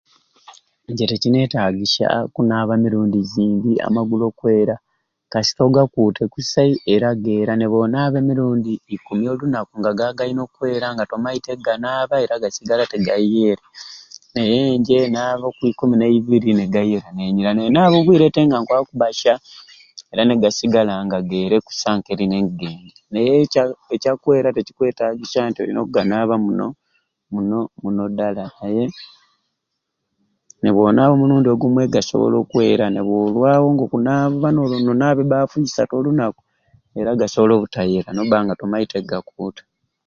[0.89, 4.75] Nje tikinetagisya kunaaba mirundi zingi amagulu okwera
[5.31, 12.15] kasita ogakuute kusai era geera nebwonaaba emirundi ikumi olunaku nga gaine okwera nga tomaite ganaaba
[12.23, 13.63] era gasigala tegaere
[14.33, 19.33] naye nje naaba okwikumi n'eibiri nigaera ninyira nibaaba obwiire te nga nkwaba okubbasya
[20.11, 23.63] era negasigala nga geere kusa engeri nigendyamu naye ekya
[23.95, 26.67] ekyakwera tikikwetagisya ntivolina okuganaaba omuno
[27.31, 28.45] muno muno ddala
[30.63, 36.41] nebwonaaba o mirundi ogumwe gasobola okwera nebworwawo ng'okunaaba n'onaaba ebaafu isatu olunaku
[36.99, 39.63] era gasobola obutaera nobba nga tomaite gakuuta